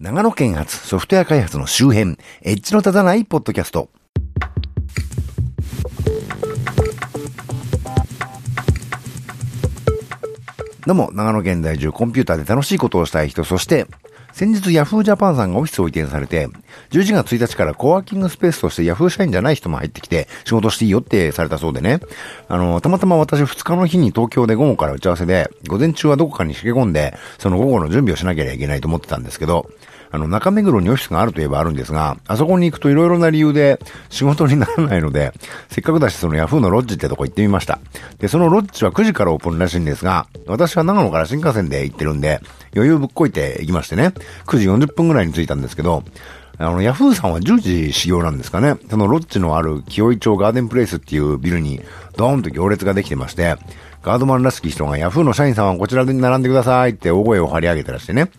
[0.00, 3.90] 長野県発ソフトウェア開発の周辺、エッジの立たないポッドキャスト。
[10.86, 13.88] どうも、長野県在住コンピューターで楽しいことをしたい人、そして、
[14.38, 16.46] 先日 Yahoo Japan さんがオフィスを移転されて、
[16.90, 21.98] 11月1日からコワーキングスペースとして Yahoo 社員じゃない人も入ってきて、仕事していいよってされたそうでね。
[22.46, 29.68] あの、たまたま私2日の日に東京で午後から打ち合わせで、午前中はどこかに仕掛け込んで、その午後の準備をしなければいけないと思ってたんですけど、
[30.10, 35.32] あの、中目黒にオフィスがあるといえばあるんですが、あそこに行くと色々な理由で仕事にならないので、
[35.70, 37.78] せっかくだしそのヤフーのロッジってとこ行ってみました。
[38.18, 42.40] で、そのロッジは9時からオープンらしいんですが、私は長野から新幹線で行ってるんで、
[42.74, 44.12] 余裕ぶっこいて行きましてね、
[44.46, 46.04] 9時40分ぐらいに着いたんですけど、
[46.60, 48.76] あの、ヤフーさんは10時始業なんですかね。
[48.90, 51.80] そのロッジのある清井町ガーデンプレイスっていうビルに
[52.16, 53.56] ドーンと行列ができてまして、
[54.02, 58.30] ガードマンらしき人が Yahoo の社員さんはこちらで並んでくださいって大声を張り上げてらしてね。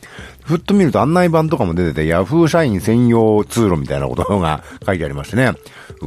[0.44, 5.53] ふっと見ると案内板とかも出てて、Yahoo 社員専用通路みたいなことが 書いてありましてね。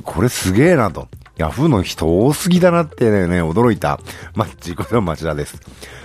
[0.02, 1.08] これすげえなと。
[1.38, 3.98] ヤフーの人多すぎだなってね、驚いた、
[4.34, 5.60] ま、自己の町田です。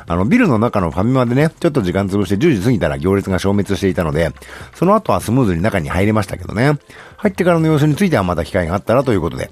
[0.07, 4.31] あの、ビルの中のファミマでね、ちょっと時間潰して10時過ぎたら行列が消滅していたので、
[4.73, 6.79] その後はスムーズに中に入れましたけどね。
[7.17, 9.51] 入ってからの様子についてはまた機会があったらということで。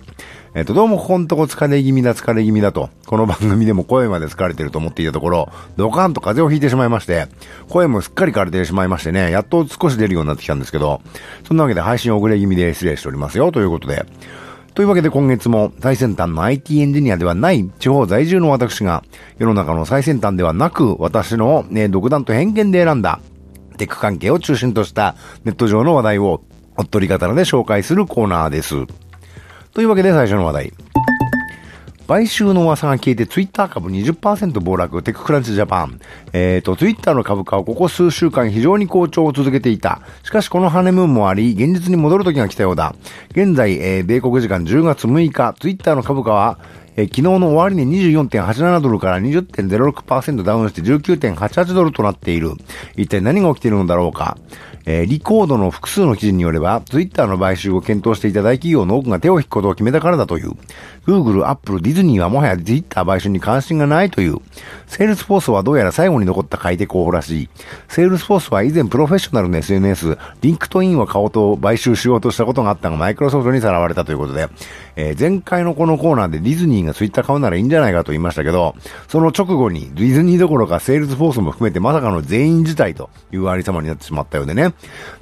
[0.58, 7.28] えっ、と、どうもここんとこ疲れ気味だ、疲れ気味だと、この番組でも声まで疲れてると思っていたところ、ドカンと風邪をひいてしまいまして、
[7.67, 11.02] 声もすっかり枯れてしまいましてね、やっと少し出るようになってきたんですけど、
[11.45, 14.06] そんなわけで配信遅れ気味で失礼しておりますよ、ということで。
[14.76, 19.06] というわけで今月も最先端の IT エンジニアではない地方在住の私が
[19.38, 23.22] 世の中の最先端ではなく私の、ね、独断と偏見で選んだ
[23.78, 26.44] テック関係を中心としたネット上の話題を
[26.76, 28.86] おっとり刀で紹介するコーナーです。
[29.73, 30.73] というわけで最初の話題。
[32.08, 36.00] 買収の噂が消えてツイッター株20%暴落、テッククランチジャパン。
[36.34, 40.02] えっ、ー、と、ツイッターの株価はここ数週間非常に好調を続けていた。
[40.23, 42.94] しかしこのハネムーンもあり、現実に戻る時が来たようだ。
[43.31, 46.59] 現在、えー、米国時間10月6日、ツイッターの株価は、
[46.96, 52.52] えー、昨日の終値24.87ドルから20.06%ダウンして19.88ドルとなっている。
[52.95, 54.38] 一体何が起きているのだろうか。
[54.88, 60.52] えー、リコードの複数の記事によれば、ツイッターの買収を検討していた大企業の多くが手を引くことを決めたからだという。
[61.08, 64.38] Google、Apple、ディズニーはもはやツイッター買収に関心がないという。
[64.88, 67.50] セールスフォースはどうやら最後に残った買い手候補らしい。
[67.88, 74.48] セールスフォースは以前プロフェッショナルの SNS、リンクトインを買おうと買収しようとしたことがあったが、マイクロソフトにさらわれたということで、
[74.95, 78.76] えー、前回のこのコーナーでディズニーがツイッター買うならいいんじゃないかと言いましたけど、
[79.08, 84.73] その直後にディズニーどころかセールスフォースも含めてまさかの全員辞退というありさまになってしまったようでね。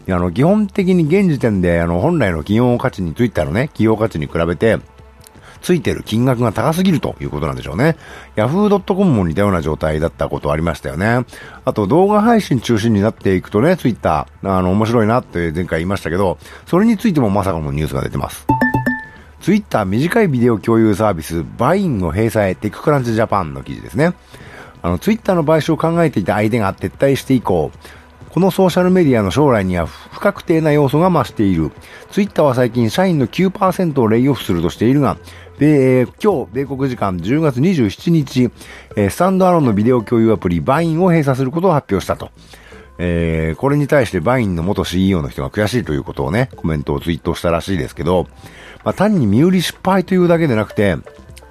[0.09, 4.79] あの、基本的に現時点で、あの、本来の企業価値に、ツイッターのね、企業価値に比べて、
[5.63, 7.95] ついてる金額が高すぎるということなんでしょうね。
[8.35, 11.25] yahoo.com も似たような状態だったことありましたよね。
[11.65, 18.45] あと動画配信中心になっていくとね、ツイッター、あの、面白いなって前回言いましたけど、それについてもまさかのニュースが出てます。
[19.43, 24.13] ツイッター短いビデオ共有サービス、バインの閉鎖へテッククランチジャパンの記事ですね。
[24.81, 27.69] あの、ツイッターの買収を考えていた相手が撤退して以降、
[28.29, 31.71] このソーシャルメディアの将来には不確定な要素が増している。
[32.09, 35.17] ツイッターは最近社員の9%をレイオフするとしているが、
[35.59, 38.49] 米、今日、米国時間10月27日、
[38.95, 42.31] えスタンドアロンのビデオ共有アプリバインを閉鎖することを発表したと。
[42.97, 48.27] えー、これに対してバインの元 CEO の人が悔しいということをね、コメントをツイートしたらしいですけど、
[48.83, 50.97] まあ、単に身売り失敗というだけでなくて、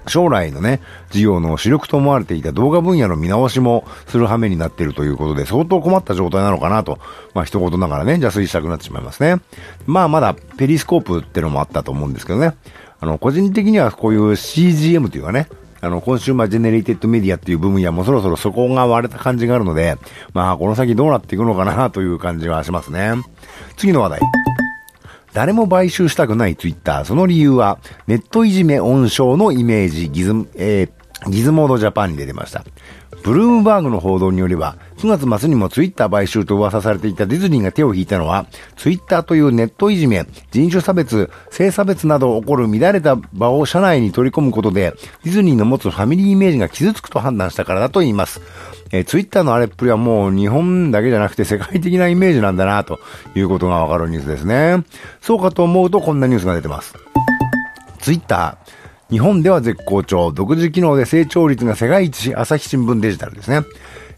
[0.07, 6.99] 将来のね、事業の主力と思われていた動画分野の見直しもする羽目になっているということで、相当困った状態なのかなと、
[7.33, 9.37] まあ他人事ながらね、邪推したくなってしまいますね。
[9.85, 12.53] まあまだペリスコープってのもあったと思うんですけどね。
[12.99, 15.47] あの、個人的にはこういう CGM というかね、
[15.81, 19.97] あの、 Consumer Generated Media っていう部分やもうそろそろ底が割れた感じがあるので、
[20.33, 23.13] まあこの先どうなっていくのかなという感じはしますね。
[23.75, 24.21] 次の話題。
[25.33, 27.05] 誰も買収したくないツイッター。
[27.05, 32.63] その理由は、ネットいじめ温床のイメージ、ギズ、えー、ギズモードジャパンに出てました。
[33.23, 44.93] ブルームバーグの報道によれば、9月末にもツイッター買収と噂されていたディズニーが手を引いたのは、ツイッターというネットいじめ、人種差別、性差別など起こる乱れた場を社内に取り込むことで、
[45.23, 48.41] ディズニーの持つファミリーイメージが傷つくと判断したからだと言います。
[48.91, 52.99] えー、ツイッターのあれっぷりはもう日本だけじゃなくて世界的なイメージなんだな、と
[53.35, 54.83] いうことがわかるニュースですね。
[55.21, 56.93] そうかと思うとこんなニュースが出てます。
[57.99, 58.82] ツイッター、
[59.13, 63.61] 日本では絶好調、独自機能で成長率が世界一、朝日新聞デジタルですね。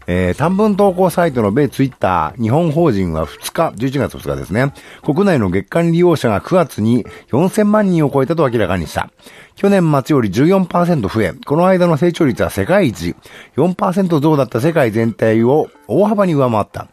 [0.06, 4.72] えー、短文投稿サイトの米ツイッター日本法人は2日、11月2日ですね。
[5.04, 9.10] 国内の月間利用者が9月に4000万人を超えたと明らかにした。
[9.54, 13.14] 去年末より14%増え、この間の成長率は世界一、
[13.58, 16.88] 4%増だった世界全体を大幅に上回った。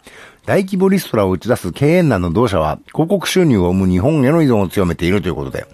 [0.46, 5.66] 大規模リストラを打ち出す経営難の同社は、広告収入を生む日本への依存を強めているということで、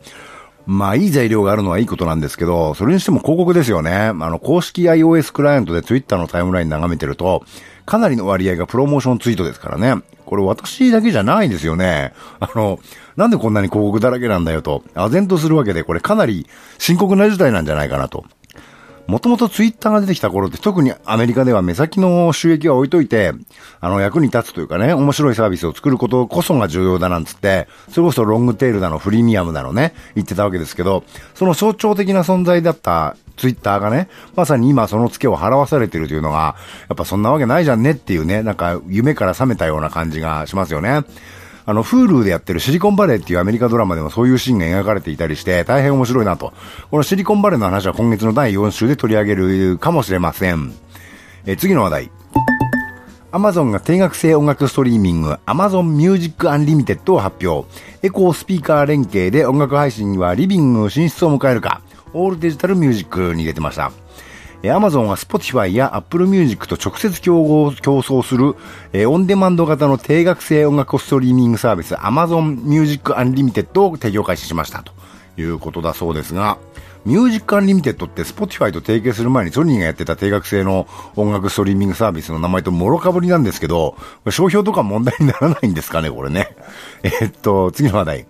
[0.69, 3.91] まあ、いい材料があるのはいいことなんですけど、それにしても広告ですよね。
[3.91, 7.43] あの、公式 iOS クライアントで Twitter のタイムライン眺めてると、
[7.87, 10.03] かなりの割合がプロモーションツイートですからね。
[10.27, 12.13] これ私だけじゃないですよね。
[12.39, 12.77] あの、
[13.15, 16.45] なんでこんなに広告だらけなんだよと、唖然とするわけで、これかなり
[16.77, 18.25] 深刻な事態なんじゃないかなと。
[19.09, 23.33] もともとツイッターが出てきた頃って特にアメリカでは目先の収益は置いといて、
[23.81, 31.03] あの役に立つというかね、面白いサービスを作ることこそが重要だなんつって、それこそロングテールだの、フリミアムだのね、言ってたわけですけど、
[31.33, 36.55] その象徴的な存在だったツイッターがね、まさに今そのツケを払わされてるというのが、
[36.87, 41.01] やっぱそんなわけないじゃんねっていうね、なんか夢から覚めたような感じがしますよね。
[41.69, 46.51] あの、Hulu でやってるシリコンバレーっていうアメリカドラマでもそういうシーンが描かれていたりして、大変面白いなと。
[46.89, 50.73] このシリコンバレーの話は今月の第4週で取り上げるかもしれません。
[51.45, 52.11] え次の話題。
[53.31, 57.69] アマゾンが定額制音楽ストリーミング Amazon Music Unlimited を発表。
[58.01, 61.83] エコースピーカー連携で音楽配信にはリビング進出を迎えるか。
[62.13, 63.91] All Digital Music に出てました。
[64.65, 68.55] アマゾンは Spotify や Apple Music と直接競合、競争する、
[68.91, 74.91] えー、オンデマンド型の定額制音楽ストリーミングサービス Amazon Music Unlimited を提供開始しましたと
[75.37, 76.57] いうことだそうですが、
[77.05, 83.95] Music Unlimited って Spotify と提携する前にソニーがやってた定額制の音楽ストリーミングサービスの名前ともろかぶりなんですけど、
[84.29, 86.49] 商標とか問題にならないんですかね、これね。
[87.03, 88.25] え、っと、次の話題。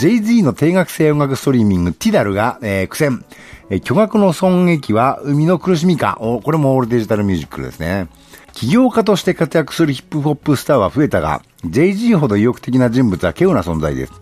[0.00, 3.24] JZ の定額制音楽ストリーミングティダルが、えー、苦戦。
[3.70, 6.18] え巨額の損益は海の苦しみか。
[6.20, 8.08] おこれもオールデジタルミュージックですね。
[8.52, 14.12] 起業家として活躍するヒップホップスターは増えたが、JG ほど意欲的な人物は稀有な存在です。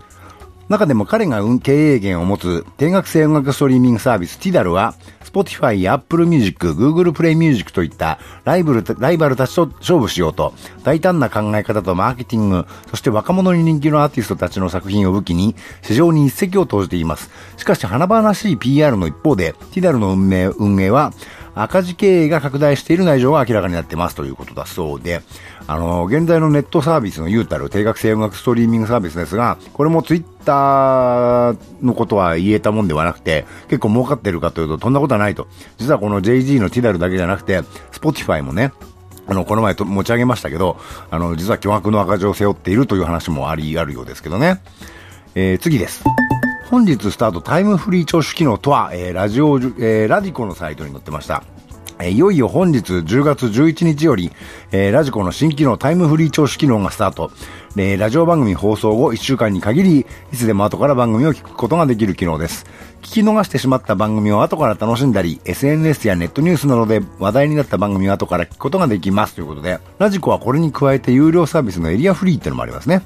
[0.69, 4.95] 中でも彼が経営権を持つ定額制音楽ストリーミングサービスティダルは、
[5.33, 10.53] Spotify や Apple Music、Google Play Music といったライバルライバルたちと勝負しようと、
[10.85, 17.31] 大胆な考え方とマーケティング、そして若者に人気のアーティストたちの作品を武器に、市場に一石を投じています。
[17.57, 21.13] しかし、華々しい PR の一方で、ティダルの運営運営は、
[21.55, 25.23] 赤字経営が拡大している内情が明らかになってますということだそうで、
[25.67, 35.47] あの、現在のネットサービスのユータル定額制音楽ストリーミングサービスですが、これもツイッターのことは言えたもんではなくて、結構儲かってるかというと、とんなことはないと。
[35.79, 37.61] 実はこの JG のティダルだけじゃなくて、
[37.93, 38.73] Spotify もね、
[39.27, 40.79] あの、この前と持ち上げましたけど、
[41.11, 44.61] あの、実は巨額の赤字を背負っているという話もあり、あるようですけどね。
[45.35, 46.05] えー、次です。
[46.73, 51.45] 本日スタートタイムフリー聴取機能とは、えー、ラジオ、えー、ラディコのサイトに載ってました。
[52.01, 54.33] えいよいよ本日10月11日より、
[54.71, 57.31] えー、ラジコの新機能タイムフリー聴取機能がスタート。
[57.77, 62.65] えー、ラジオ番組放送後1週間に限り、いつでも後から番組を聞くことができる機能です。
[63.03, 73.03] 聞き逃してしまった番組を後から楽しんだり、SNS やネットニュースなどで話題になった番組を後から聞くことができますということで、ラジコはこれに加えて有料サービスのエリアフリーってのもありますね。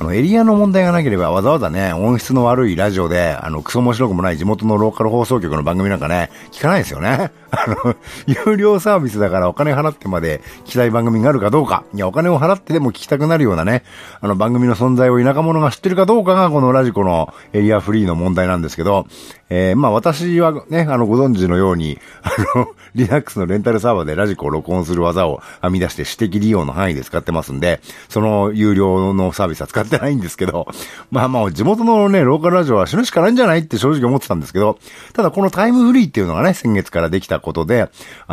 [0.00, 7.32] あの、エリアの問題がなければわざわざね、音質の悪いラジオで、あの、クソ面白くもない地元のローカル放送局の番組なんかね、聞かないですよね。
[7.52, 7.96] あの、
[8.26, 13.84] 有料サービスだからお金払ってまで聞きたい番組があるかどうか、いや、お金を払ってでも聞きたくなるようなね、
[14.20, 19.06] あの番組の存在を田舎者が知ってるかどうかがこのラジコのエリアフリーの問題なんですけど、
[19.50, 30.68] えー、まあ私はね、あの、ご存知のように、あの、 リナックスのレンタルサーバーでラジコを録音する技を編み出して私的利用の範囲で使ってますんで、その有料のサービスは使ってないんですけど、
[31.10, 34.78] まあまあ地元のね、ローカルラジオは死ぬしかないんじゃないって正直思ってたんですけど、
[35.14, 37.88] ただこのタイムフリーっていうのがね、先月からできたことで、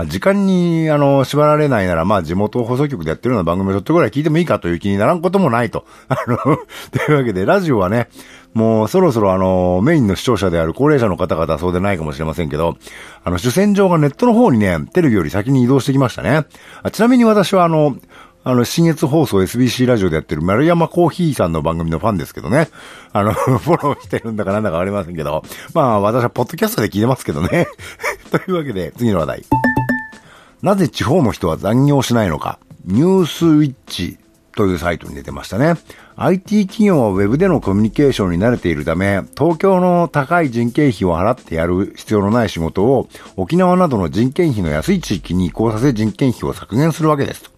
[0.08, 5.86] 時間に、あの、縛られないなら、まあ地元放送局でやってるような番組をちょっとぐらい聞いてもいいかという気にならんこともないと。
[6.08, 8.10] あの、というわけで、ラジオはね、
[8.54, 12.78] もうそろそろあの、メインの視聴者である高齢者の方々はそうでないかもしれませんけど、
[13.24, 16.46] あの、主戦場がネットの方にね、テレビより先に移動してきましたね。
[16.82, 17.98] あちなみに私はあの、
[18.48, 22.70] あの、新越放送 SBC ラジオでやってる丸山コーヒーさんの番組のファンですけどね。
[23.12, 25.44] あの、 フォローしてるんだかなんだかありませんけど。
[25.74, 27.68] まあ、私はポッドキャストで聞いてますけどね。
[28.40, 29.44] というわけで、次の話題。
[30.62, 32.60] なぜ地方の人は残業しないのか。
[32.86, 34.18] ニュースウィッチ
[34.56, 35.76] というサイトに出てましたね。
[36.16, 47.55] IT 企業は Web でのコミュニケーションに慣れているため、東京の高い人件費を払ってやる必要のない仕事を沖縄などの人件費の安い地域に移行させ人件費を削減するわけです。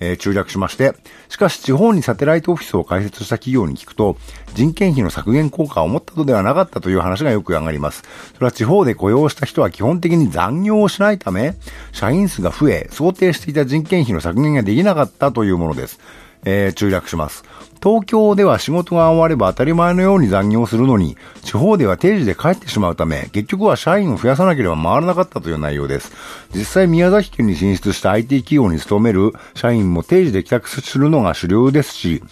[0.00, 0.94] えー、中略しまして、
[1.28, 4.16] しかし地方にサテライトオフィスを開設した企業に聞くと、
[4.54, 8.02] 人件費の削減効果を思ったとではなかったという話がよく上がります。
[8.34, 11.54] それは地方で雇用した人は基本的に残業をしないため、
[11.92, 16.00] 社員数が増え、想定していた人件費の削減ができなかったというものです。
[16.44, 17.44] えー、中略します。
[17.82, 26.12] 東京では仕事が終われば当たり前のように残業するのに、地方では定時で帰ってしまうため、結局は社員を増やさなければ回らなかったという内容です。
[26.54, 32.22] 実際宮崎県に進出した IT 企業に勤める社員も定時で帰宅するのが主流ですし、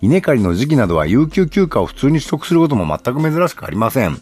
[0.00, 4.18] 稲刈りの時期などは有給休暇を普通に取得することも全く珍しくありません。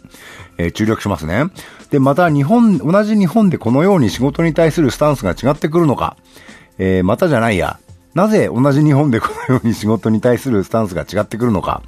[0.57, 1.45] えー、注力しますね。
[1.89, 6.15] で、また日本、同じ日本でこのように仕事に対するスタンスが違ってくるのか、
[6.77, 7.79] えー、またじゃないや。
[8.13, 11.81] なぜ同じ日本でこのように仕事に対するスタンスが違ってくるのか。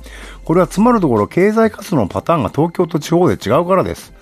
[0.44, 4.14] これはつまるところ経済活動のパターンが東京と地方で違うからです。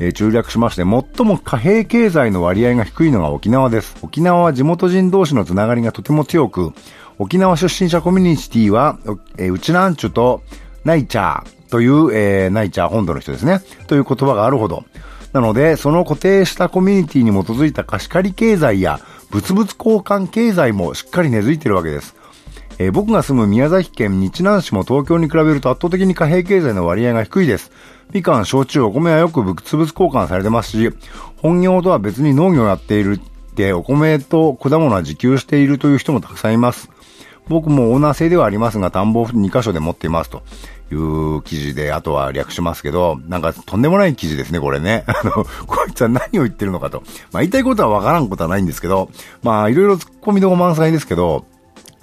[0.00, 3.96] えー、中略しまして、最も貨幣経済の割合が低いのが沖縄です。
[4.02, 6.72] 沖縄は地元人同士のつながりがとても強く、
[7.18, 8.98] 沖縄出身者コミュニティは、
[9.38, 10.42] えー、うちなんちゅと
[10.84, 13.60] ナイチャーという、えー、ナイチャー本土の人ですね。
[13.86, 14.84] という言葉があるほど。
[15.32, 19.00] なので、その固定したコミュニティに基づいた貸し借り経済や
[19.34, 22.14] 物々交換経済もしっかり根付いてるわけです。
[22.78, 27.72] えー、僕が住む宮崎県日南市も東京に比べると圧倒的に貨幣経済の割合が低いです。
[28.12, 30.90] みかん、焼酎、お米はよく物々交換されてますし、
[31.38, 36.88] 本業とは別に農業をやっているってお米と果物は自給しているという人もたくさんいます。
[37.48, 40.44] 僕もオーナー制ではありますが、田んぼを2箇所で持っていますと
[40.92, 45.04] いう記事で、あとは略しますけど、なんかとんでもない記事ですね、これね。
[45.08, 45.32] あの、
[45.66, 47.02] こいつは何を言ってるのかと。
[47.32, 49.10] まあ言いたいことはわからんことはないんですけど、
[49.42, 51.46] まあいろいろ突っ込みどこ満載ですけど、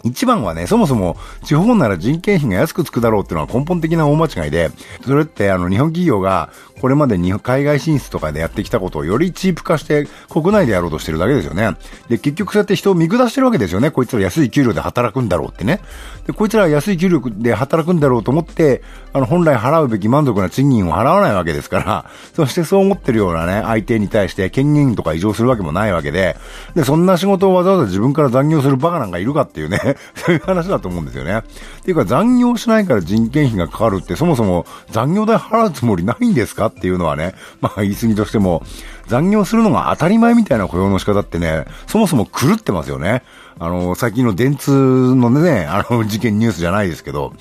[0.03, 4.71] 一番はね、そもそも地方なら人件費が安くつくだろうっていうのは根本的な大間違いで、
[5.05, 6.49] それってあの日本企業が
[6.81, 11.75] これまでに海外進出とかでやってきたことをよりチープ化して国内でやろうとしてるだけですよね。
[12.09, 13.91] で、結局そうやって人を見下してるわけですよね。
[13.91, 15.79] こいつら安い給料で働くんだろうってね。
[16.25, 18.81] で、こいつら安い給料で働くんだろうと思って、
[19.13, 22.05] あの、本来払うべき満足な賃金を払わないわけですから、
[22.35, 26.35] そしてそう思ってるようなね、相手に対して権限とか異常するわけもないわけで、
[26.75, 31.39] で、そんな仕事をわざわざ自分から残業するバカなんかいるかっていうね、そういう話だと思うんですよね。
[31.39, 38.63] っていうか残業しないから人件費がかかるってそもそも残業代払うつもりないんですかっていうのはね、まあ言い過ぎとしても、
[39.07, 43.23] 残業するのが当たり前みたいな雇用の仕方ってね、そもそも狂ってますよね。
[43.59, 44.71] あの、最近の電通
[45.15, 47.33] のね、あの事件ニュースじゃないですけど、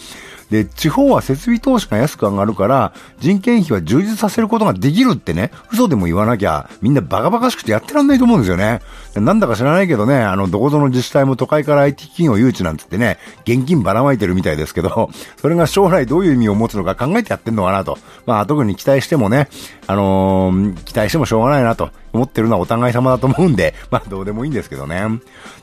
[0.50, 8.80] で、地方は設備投資が安く上がるから、人件費は充実させることができるってね、嘘でも言わなきゃ、みんなバカバカしくてやってらんないと思うんですよね。
[9.14, 17.98] なんだか知らないけどね、あの、どこぞの自治体も都会から IT 企業誘致なんつってね、現金ばらまいてるみたいですけど、それが将来どういう意味を持つのか考えてやってんのかなと。
[18.26, 19.48] まあ、特に期待してもね、
[19.86, 25.02] あのー、期待してもしょうがないなと思ってるのはお互い様だと思うんで、まあ、どうでもいいんですけどね。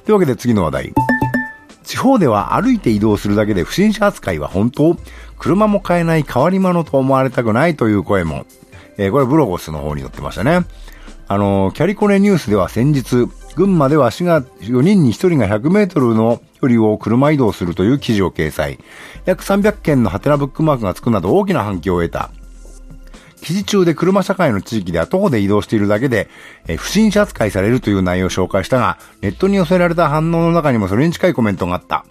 [0.05, 0.93] というわけで次の話題。
[1.87, 4.97] 地方では歩いて移動するだけで不審者扱いは本当？
[5.39, 8.45] 車も買えない変わり者と思われたくないという声も。
[8.97, 10.65] えー、これブロゴスの方に載ってましたね。
[11.29, 18.79] あのー、キャリコネニュースでは先日、群馬では市が4人に1人が100メートルの距離を車移動するという記事を掲載。
[19.25, 22.31] 約300件のハテナブックマークがつくなど大きな反響を得た。
[23.41, 26.29] 記事中で車社会の地域では徒歩で移動しているだけで、
[26.67, 32.05] え不審者扱いされるという内容を紹介したが、ネットに寄せられた反応の中にもそれに近いコメントがあった。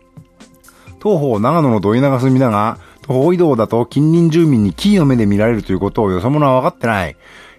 [1.02, 7.16] 東方長野の土井長住みだが、徒歩移動だと近隣住民にキーの目で見られるということをよそ者は分かってない。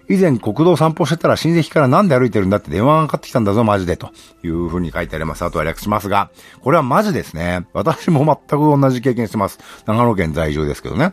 [0.08, 3.96] 以前国道散歩してたら親戚からなんで歩いてるんだって電話がかかってきたんだぞ、マジで。
[3.96, 4.10] と
[4.42, 5.44] いう風に書いてあります。
[5.44, 6.30] あとは略しますが、
[6.62, 7.66] これはマジですね。
[7.74, 9.58] 私も全く同じ経験してます。
[9.86, 11.12] 長野県在住ですけどね。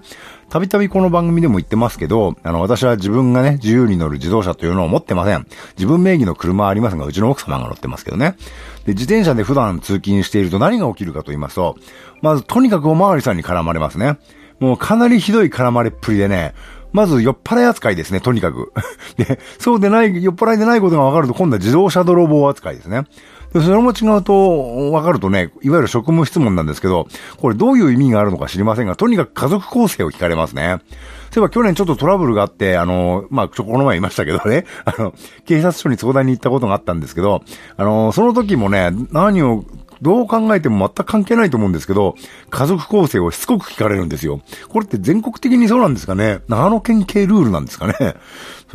[0.50, 5.46] たびたびこの番組でも言ってますけど、あの、私は自分がね、自由に乗る自動車というのを持ってません。
[5.78, 8.36] 自分名義の車はありますが、うちの奥様が乗ってますけどね。
[8.86, 11.76] で、自転車で普段通勤していると何が起きるかと言いますと、
[12.22, 14.18] まずとにかくおまわりさんに絡まれますね。
[14.60, 16.54] もうかなりひどい絡まれっぷりでね、
[16.96, 18.72] まず酔っ払い扱いですね、とにかく。
[19.18, 23.04] で、 そうでない、酔っ払いでないことが分かると今度は自動車泥棒扱いですね。
[23.54, 30.78] で、それも違うと、分かるとね、いわゆる職務質問なんですけど、これどういう意味があるのか知りませんが、とにかく家族構成を聞かれますね。
[31.32, 35.14] そういえば去年ちょっとトラブルがあって、あの、まあ、ちょ、この前言いましたけどね、 あの、
[35.46, 37.44] 警察署に相談に行ったことがあったんですけど、
[37.76, 39.66] あの、その時もね、何を
[40.06, 42.16] どう考えても全く関係ないと思うんですけど、
[42.52, 44.40] 家族構成をしつこく聞かれるんですよ。
[44.70, 46.42] これって全国的にそうなんですかね？
[46.48, 48.16] 長野県系ルールなんですかね？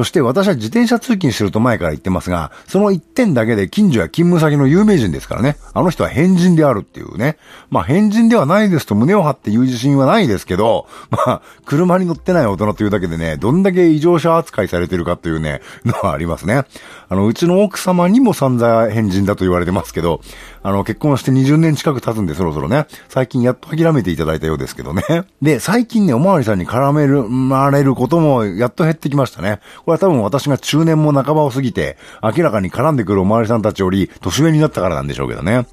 [0.00, 5.58] そして私は自転車通勤してると前から言ってますが、その一点だけで近所や勤務先の有名人ですからね。
[5.74, 7.36] あの人は変人であるっていうね。
[7.68, 16.64] まあ変人ではないですと胸を張って言う自信はないですけど、まあ、車に乗ってない大人というだけでね、どんだけ異常者扱いされてるかというね、のはありますね。
[17.10, 20.22] あの、うちの奥様にも散々変人だと言われてますけど、
[20.62, 25.02] あの、結婚して20年近く経つんでそろそろね、最近やっと諦めていただいたようですけどね。
[25.42, 29.60] で、最近ね、おまわりさんに絡める、まれることもやっと減ってきましたね。
[29.90, 35.66] これは多分私が中年も半ばを過ぎて、明らかに絡んでくるおまわりさんたちより年上になったからなんでしょうけどね。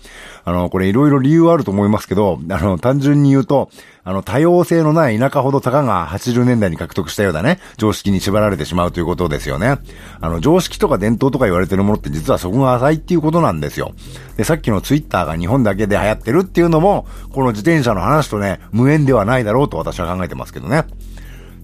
[0.43, 3.69] あの、これいろいろ理由はあると思いますけど、あの、単純に言うと、
[4.03, 9.77] あの、多様性のない田舎ほどたかが80年代に獲得したようだね、常識に縛られてしまうということですよね。
[10.19, 13.93] あの、常識とか伝統とか言われてるものって実はそこが浅いっていうことなんですよ。
[14.35, 20.85] で、さっきのツイッターが日本だけで流行ってるっていうのも、この自転車の話とね、無縁ではないだろうと私は考えてますけどね。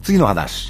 [0.04, 0.68] 次の話。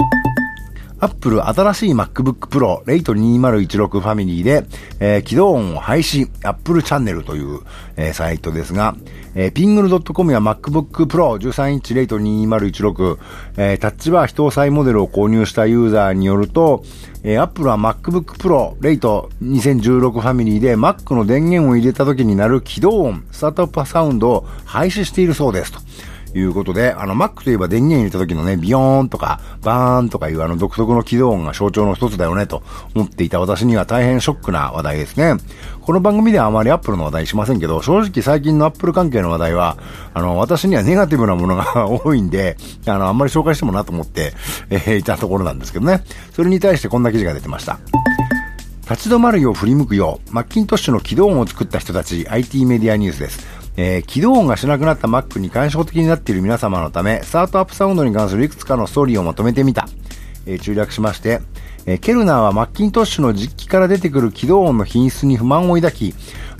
[1.03, 4.65] アップル新しい MacBook Pro レイト2016ファミリーで、
[5.01, 7.59] えー、起動音を廃止、Apple チャンネルという、
[7.97, 8.95] えー、サイトですが、
[9.35, 13.19] えー、ピングル .com や MacBook Pro 13インチレイト2016、
[13.57, 16.85] えー、タッチバー非搭載モデルを購入したユーザーによると、
[17.23, 25.79] えー、Apple は MacBook Pro レイト2016ファミリーで Mac の電源を入れた時になる起動音、スタートアップサウンドを廃止しているそうですと。
[26.35, 32.63] いうことで、あの、Mac といえば電源入れた時のね、ビヨーンとか、バーンとかいうあの独特の起動音が象徴の一つだよね、と
[32.95, 35.35] 思っていた私には大変ショックな話題ですね。
[35.81, 39.77] この番組ではあまり Apple の話題しませんけど、正直最近の Apple 関係の話題は、
[40.13, 44.33] あの、私にはネガティブなものが 多いんで、あの、あんまり紹介してもなと思って、
[44.69, 46.03] えー、いたところなんですけどね。
[46.33, 47.79] それに対してこんな記事が出てました。
[48.89, 53.62] 立ち止まるよう振り向くよう、マッキントッシュの起動音を作った人たち、IT メディアニュースです。
[53.75, 59.87] えー、起動音がしなくなった Mac に干渉的になっている皆様のため、スタートアップサウンドに関するいくつかのストーリーをまとめてみた。
[60.45, 61.41] えー、中略しまして、
[61.85, 66.13] えー、ケルナーはマッキントッシュの実機から出てくる起動音の品質に不満を抱き、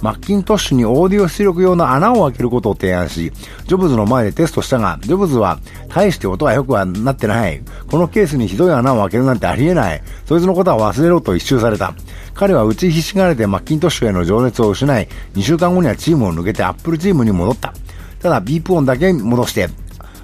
[0.03, 3.31] マッキントッシュにオーディオ出力用の穴を開けることを提案し、
[3.67, 7.61] ジョブズの前でテストしたが、ジョブズは、大して音は良くはなってない。
[7.89, 10.03] このケースにひどい穴を開けるなんてありえない。
[10.25, 11.93] そいつのことは忘れろと一蹴された。
[12.33, 17.73] 彼は打ちひしがれてマッキントッシュへの情熱を失い、2週間後にはチームを抜けてアップルチームに戻った。
[18.21, 19.69] ただ、ビープ音だけ戻して、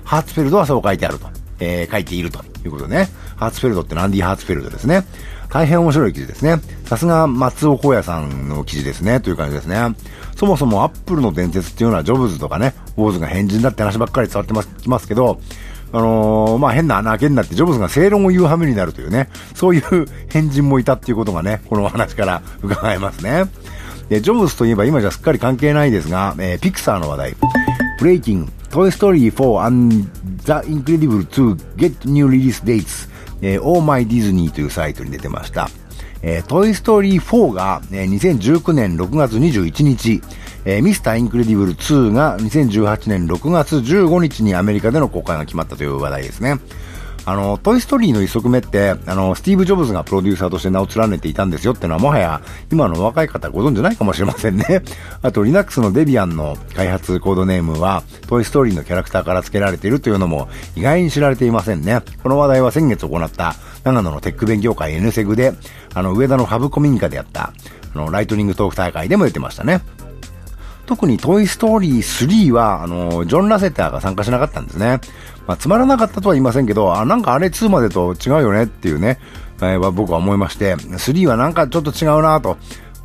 [0.04, 1.28] ハーツフェルドはそう書いてあると。
[1.62, 3.08] えー、書いているということね。
[3.38, 5.06] ハーツフェルドってランディ・ハーツフェルドですね。
[5.50, 6.60] 大変面白い記事ですね。
[6.90, 9.20] さすが松尾荒野さんの記事ですね。
[9.20, 9.78] という感じですね。
[10.36, 15.40] そもそもアップルの伝説っていうのはジョブズとかね、ウォーズが変人だって話ばっかり伝わってます、ますけど、
[15.94, 23.46] あのー、まあ、変な穴開けになってジョブズが正論を言う羽目になるというね、そういう変人もいたっていうことがね、このお話から 伺えますね。
[24.10, 27.36] で、ジョブズといえば今じゃすっかり関係ないですが、えー、ピクサーの話題。
[28.00, 29.96] Breaking、Toy Story 4 and
[30.46, 33.10] The Incredibles 2 Get New Release Dates、
[33.44, 35.70] えー、Oh My Disney というサイトに出てました。
[36.22, 40.22] えー、トイストーリー4が、えー、2019年6月21日、
[40.66, 46.60] えー、ミスターインクレディブル2が2018年6月15日にアメリカでの公開が決まったという話題ですね。
[47.26, 54.82] あの、トイストーリーの一作目って、あの、スティーブ・ジョブズがプロデューサーとして名を連ねていたんですよってのはもはや今の若い方ご存知ないかもしれませんね。
[55.22, 62.02] あと、Linux のデビアンの開発コードネームは、トイストーリーのキャラクターから付けられているというのも意外に知られていませんね。
[62.24, 65.54] この話題は先月行った長野のテック勉強会 N セグで、
[65.94, 67.54] あの、上田のファブコミニカでやった、
[67.94, 69.82] あの、ライトニングトーク大会でも言ってましたね。
[70.86, 75.00] 特にトイストーリー3は、あの、ジョン・ラセターが参加しなかったんですね。
[75.46, 79.20] まあ、つまらなかったとは言いませんけど、あ、なんかあれ2までと違うよねっていうね、
[79.62, 82.58] えー、僕は思いまして、3はなんかちょっと違うなと。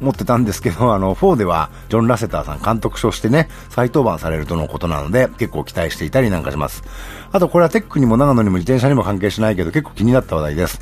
[0.05, 6.85] 思ってたんですけど、あの、4では、ジョン・ラセターさん監督賞してね、再登板されるとのことなので、結構期待していたりなんかします。
[7.33, 10.79] あと、これはテックにも長野にも自転車にも関係しないけど、結構気になった話題です。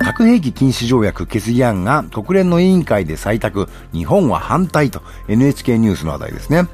[0.00, 6.68] 核兵器禁止条約決議案が国連の委員会で採択、日本は反対と NHK ニュースの話題ですね。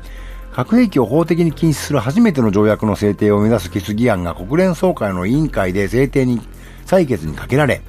[0.52, 6.40] 核兵器を法的に禁止する初めての条約の制定を目指す決議案が国連総会の委員会で制定に
[6.86, 7.82] 採決にかけられ、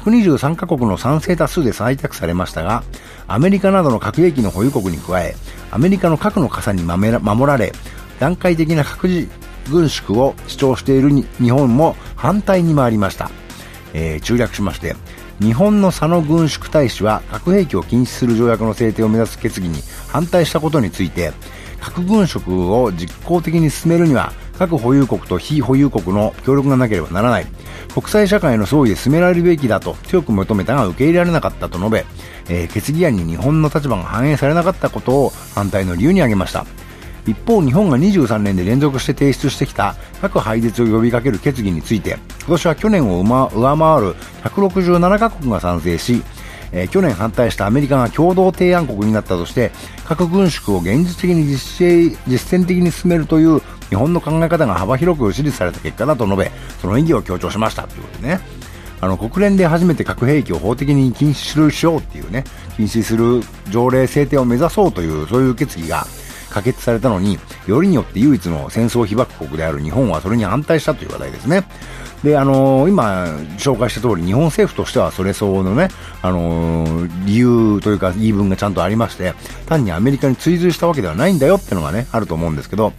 [0.00, 2.82] 123カ国の賛成多数で採択されましたが、
[3.26, 5.34] アメリカなどの核兵器の保有国に加え、
[5.70, 7.12] アメリカの核の傘に守
[7.46, 7.72] られ、
[8.20, 9.08] 段階的な核
[9.70, 13.30] 軍縮を主張している日本も反対に回りました。
[13.94, 14.94] えー、中略しまして、
[15.40, 21.32] 日本の佐野軍縮大使は核兵器を禁止する条約の制定を目指す決議に反対したことについて、
[21.80, 27.46] 核軍縮を実効的に進めるには、核保有国と非保有国の協力がなければならない。
[27.94, 32.04] 国際社会の総意で進められるべきだと強く求めたが受け入れられなかったと述べ、
[32.48, 36.66] えー、決議案に日本の立場が反映されなかったことを反対の理由に挙げました。
[37.26, 46.22] 一方、日本が23年で連続して提出してきた核廃絶を呼びかける決議について、今年は去年を上回る167カ国が賛成し、
[46.72, 49.72] えー、去年反対したアメリカが共同提案国になったとして、
[50.04, 58.40] 核軍縮を現実的に実実践的に進めるという日本の考え方が幅広く支持された結果だと述べ、その意義を強調しましたということでね。
[59.00, 62.44] あの、国連で初めて核兵器を法的に禁止するしようっていうね、
[62.76, 66.06] 禁止する条例制定を目指そうという、そういう決議が
[66.50, 71.64] 可決されたのに、よりによって唯一の戦争被爆国である日本はそれに反対したという話題ですね。
[72.24, 73.24] で、あのー、今、
[73.58, 75.88] 紹介した通り、日本政府としてはそれ相応のね、
[76.22, 79.34] あのー、理由というか言い分がちゃんとありまして、
[79.66, 82.94] 単にアメリカに追随したわけではないんだよってのがね、あると思うんですけど、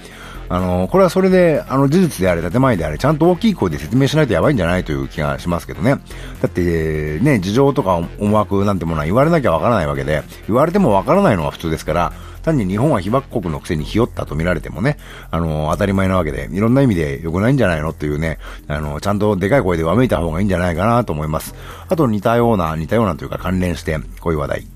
[0.49, 5.95] あの、これはそれで、あの、事実であれ、建前であれ、ちゃんと大きい声で説明しないとやばいんじゃないという気がしますけどね。
[6.41, 12.13] だって、ね、事情とか思惑なんてものは言われなきゃわからないわけで、言われてもわからないのが普通ですから、
[12.47, 14.97] 単に日本は被爆国のくせにひよったと見られてもね、
[15.31, 21.53] あの、当たり前なわけで、いろんな意味で良くないんじゃないのっていうね、あの、ちゃんとでかい声でわめいた方がいいんじゃないかなと思います。
[21.89, 24.67] あと似たような、似たようなというか関連して、こういう話題。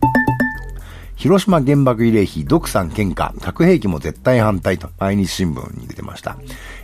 [1.22, 6.36] 広島原爆慰霊碑独産喧嘩、核兵器も絶対反対と毎日新聞に出てました。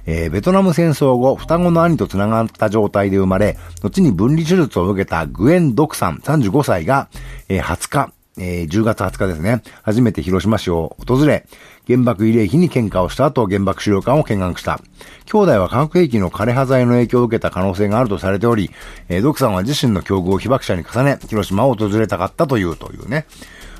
[0.05, 7.09] えー、ベトナム戦争後、双子の兄と繋がった状態で生まれ、後に分離手術を受けたグエン・ドクさん35歳が、
[7.49, 11.47] えー、20日、えー、10月20日ですね、初めて広島市を訪れ、
[11.87, 14.79] 原爆慰霊碑に喧嘩をした後、原爆資料館を見学した。
[15.25, 18.69] 兄弟は化学兵器の枯葉剤の影響を受けた可能性があるとされており、
[19.09, 23.25] えー、ドクさんは自身の境遇を被爆者に重ね、広島を訪れたかったという、というね。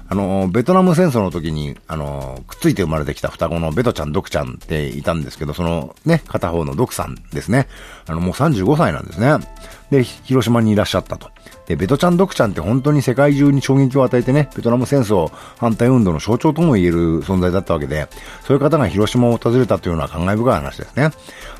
[0.10, 7.68] あの、ベトナム戦争の時に、あの、くっついて生まれてきた双子のベトちゃん、ドクちゃんっていたんですけど、そのね、片方のドクさんですね。
[8.08, 9.38] あの、もう35歳なんですね。
[9.92, 11.30] で、広島にいらっしゃったと。
[11.68, 18.08] で、ベトちゃん、ドクちゃんって本当に世界中に衝撃を与えてね、ベトナム戦争反対運動の象徴とも言える存在だったわけで、
[18.46, 21.12] そういう方が広島を訪れたというのは感慨深い話ですね。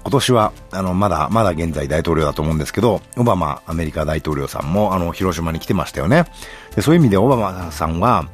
[0.04, 6.26] 今年は、あの、まだ、まだ現在大統領だと思うんですけど、オバマ、アメリカ大統領さんも、あの、広島に来てましたよね。
[6.78, 8.30] で、そういう意味でオバマさんは、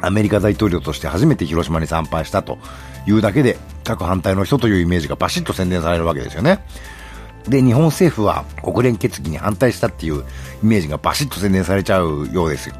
[0.00, 2.56] アメリカ大統領として初めて広島に参拝したと
[3.06, 6.64] いうだけで、各反対の人というイメージがバシッと宣伝されるわけですよね。
[7.48, 10.22] で、日本政府は国連決議に反対したっていう
[10.62, 12.76] イメージがバシッと宣伝されちゃうようですよ。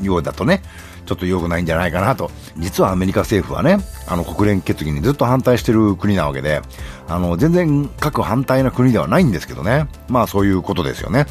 [0.00, 0.62] ようだとね、
[1.04, 2.30] ちょっと良くないんじゃないかなと。
[2.56, 6.62] 実はアメリカ政府はね、あの国連決議にずっと反対してる国なわけで、
[7.06, 9.88] あの、全然各反対な国ではないんですけどね。
[10.08, 11.26] まあそういうことですよね。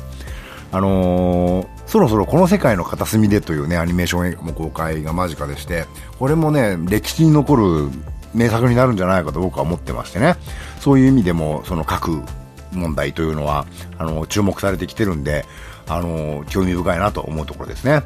[0.71, 5.85] あのー、そろそろこの世界の片隅でというね、アニメーション映画も公開が間近でして、
[6.17, 7.89] これもね、歴史に残る
[8.33, 10.35] 名作になるんじゃないかと僕は思ってましてね。
[10.79, 12.23] そういう意味でも、その核
[12.71, 13.67] 問題というのは、
[13.99, 15.45] あの、注目されてきてるんで、
[15.87, 18.01] あの、興味深いなと思うところですね。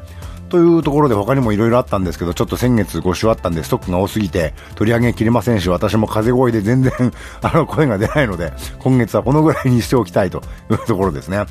[0.50, 6.92] というところで他にも色々あったんですけど、ちょっと先月5週あったんでストックが多すぎて取り上げきれませんし、私も風声で全然
[7.40, 11.46] あの声が出ないので、今月はこのぐらいにしておきたいというところですね。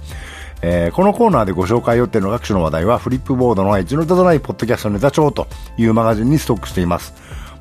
[0.61, 7.13] えー、このコーナーでご紹介予定の各種の話題はフリップボードのエッジの立たないポッドキャストネタ帳というマガジンにストックしています。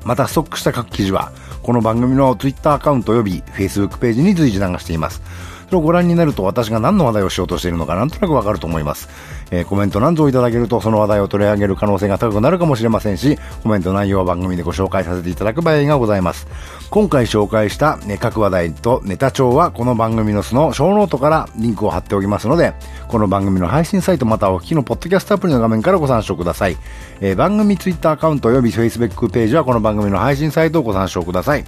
[0.03, 1.31] またストックした各記事は、
[1.61, 5.21] この番組の Twitter アカウント及び Facebook ページに随時流しています。
[5.67, 9.09] それをご覧になると私が何の話題をしようとしているのかなんとなくわかると思います。
[9.51, 16.47] えー、コメント何ぞいただけるとその話題を取り上げる可能性が高くなるかもしれませんし、コメント内容は番組でご紹介させていただく場合がございます。
[16.89, 22.73] 今回紹介した、ね、各話題とネタ帳はこの番組のその show note からリンクを貼っておきますので、
[23.09, 26.77] この番組の配信サイトまたお聞きのポッドキャストアプリの画面からご参照ください。
[27.19, 31.65] えー、番組ツイッターアカウント及び Facebook ページはこの番組の配信サイトをご参照ください。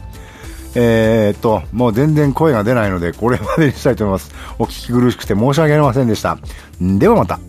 [0.75, 4.31] えー、っと、もう全然声が出ないので、これまでにしたいと思います。
[4.59, 6.37] お聞き苦しくて申し訳ありませんでした。
[6.79, 7.39] ではまた。